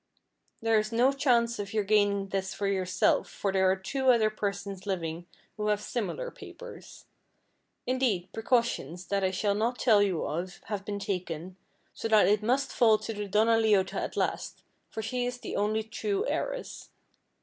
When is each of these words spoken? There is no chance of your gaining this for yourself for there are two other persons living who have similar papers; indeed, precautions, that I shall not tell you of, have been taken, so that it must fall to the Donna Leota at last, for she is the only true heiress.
There 0.63 0.79
is 0.79 0.91
no 0.91 1.11
chance 1.13 1.59
of 1.59 1.73
your 1.75 1.83
gaining 1.83 2.29
this 2.29 2.55
for 2.55 2.65
yourself 2.67 3.29
for 3.29 3.51
there 3.51 3.69
are 3.69 3.75
two 3.75 4.09
other 4.09 4.31
persons 4.31 4.87
living 4.87 5.27
who 5.57 5.67
have 5.67 5.79
similar 5.79 6.31
papers; 6.31 7.05
indeed, 7.85 8.29
precautions, 8.33 9.05
that 9.09 9.23
I 9.23 9.29
shall 9.29 9.53
not 9.53 9.77
tell 9.77 10.01
you 10.01 10.25
of, 10.25 10.59
have 10.65 10.83
been 10.85 10.97
taken, 10.97 11.55
so 11.93 12.07
that 12.07 12.27
it 12.27 12.41
must 12.41 12.71
fall 12.73 12.97
to 12.97 13.13
the 13.13 13.27
Donna 13.27 13.59
Leota 13.59 13.93
at 14.01 14.17
last, 14.17 14.63
for 14.89 15.03
she 15.03 15.27
is 15.27 15.37
the 15.37 15.55
only 15.55 15.83
true 15.83 16.25
heiress. 16.27 16.89